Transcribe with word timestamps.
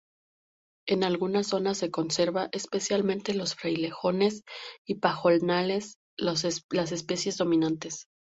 En 0.87 1.03
alguna 1.03 1.43
zona 1.43 1.75
se 1.75 1.91
conserva, 1.91 2.49
especialmente 2.53 3.35
los 3.35 3.53
frailejones 3.53 4.41
y 4.83 4.95
pajonales, 4.95 5.97
las 6.17 6.43
especies 6.91 7.37
dominantes. 7.37 8.07